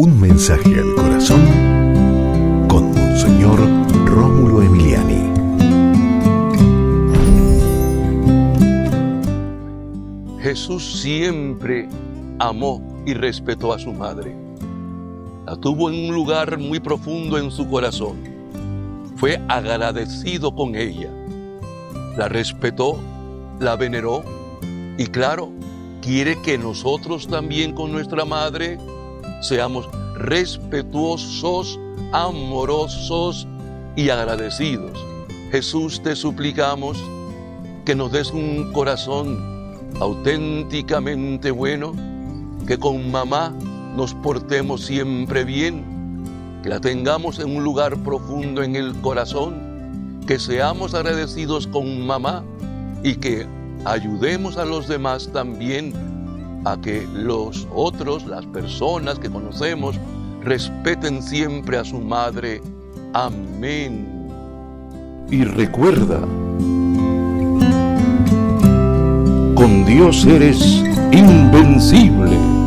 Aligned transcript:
Un 0.00 0.20
mensaje 0.20 0.78
al 0.78 0.94
corazón 0.94 1.42
con 2.68 2.94
Monseñor 2.94 3.58
Rómulo 4.06 4.62
Emiliani. 4.62 5.24
Jesús 10.40 11.00
siempre 11.02 11.88
amó 12.38 12.80
y 13.06 13.14
respetó 13.14 13.72
a 13.72 13.80
su 13.80 13.92
madre. 13.92 14.36
La 15.44 15.56
tuvo 15.56 15.90
en 15.90 16.08
un 16.10 16.14
lugar 16.14 16.58
muy 16.58 16.78
profundo 16.78 17.36
en 17.36 17.50
su 17.50 17.68
corazón. 17.68 18.18
Fue 19.16 19.42
agradecido 19.48 20.54
con 20.54 20.76
ella. 20.76 21.10
La 22.16 22.28
respetó, 22.28 23.00
la 23.58 23.74
veneró 23.74 24.22
y 24.96 25.06
claro, 25.06 25.50
quiere 26.00 26.40
que 26.40 26.56
nosotros 26.56 27.26
también 27.26 27.72
con 27.72 27.90
nuestra 27.90 28.24
madre 28.24 28.78
seamos 29.40 29.88
respetuosos, 30.14 31.78
amorosos 32.12 33.46
y 33.96 34.10
agradecidos. 34.10 34.98
Jesús, 35.50 36.02
te 36.02 36.14
suplicamos 36.14 36.98
que 37.84 37.94
nos 37.94 38.12
des 38.12 38.30
un 38.30 38.72
corazón 38.72 39.38
auténticamente 40.00 41.50
bueno, 41.50 41.94
que 42.66 42.78
con 42.78 43.10
mamá 43.10 43.54
nos 43.96 44.14
portemos 44.14 44.84
siempre 44.84 45.44
bien, 45.44 45.84
que 46.62 46.68
la 46.68 46.80
tengamos 46.80 47.38
en 47.38 47.56
un 47.56 47.64
lugar 47.64 47.96
profundo 48.04 48.62
en 48.62 48.76
el 48.76 48.94
corazón, 49.00 50.20
que 50.26 50.38
seamos 50.38 50.94
agradecidos 50.94 51.66
con 51.66 52.06
mamá 52.06 52.44
y 53.02 53.14
que 53.14 53.46
ayudemos 53.84 54.58
a 54.58 54.64
los 54.64 54.86
demás 54.86 55.30
también 55.32 56.17
a 56.64 56.80
que 56.80 57.06
los 57.12 57.66
otros, 57.74 58.26
las 58.26 58.46
personas 58.46 59.18
que 59.18 59.30
conocemos, 59.30 59.98
respeten 60.42 61.22
siempre 61.22 61.78
a 61.78 61.84
su 61.84 62.00
madre. 62.00 62.60
Amén. 63.14 64.06
Y 65.30 65.44
recuerda, 65.44 66.20
con 69.54 69.84
Dios 69.84 70.24
eres 70.24 70.82
invencible. 71.12 72.57